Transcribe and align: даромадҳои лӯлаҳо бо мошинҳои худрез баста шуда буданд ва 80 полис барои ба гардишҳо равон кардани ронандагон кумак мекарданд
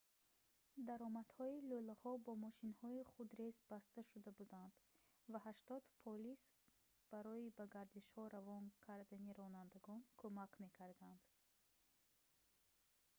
даромадҳои 0.87 1.65
лӯлаҳо 1.69 2.13
бо 2.25 2.33
мошинҳои 2.45 3.07
худрез 3.13 3.53
баста 3.71 4.01
шуда 4.09 4.31
буданд 4.39 4.73
ва 5.31 5.39
80 5.51 6.03
полис 6.03 6.41
барои 7.11 7.53
ба 7.57 7.65
гардишҳо 7.75 8.23
равон 8.35 8.63
кардани 8.85 9.31
ронандагон 9.39 10.01
кумак 10.19 10.51
мекарданд 10.63 11.21